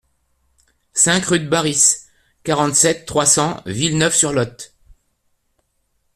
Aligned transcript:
cinq 0.93 1.25
rue 1.25 1.41
de 1.41 1.47
Barris, 1.47 1.93
quarante-sept, 2.43 3.05
trois 3.05 3.27
cents, 3.27 3.61
Villeneuve-sur-Lot 3.67 4.73